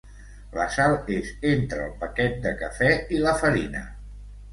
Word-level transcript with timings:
La 0.59 0.63
sal 0.75 0.95
és 1.15 1.27
entre 1.49 1.81
el 1.87 1.91
paquet 2.05 2.39
de 2.47 2.53
cafè 2.63 2.89
i 3.19 3.21
la 3.27 3.35
farina. 3.43 3.83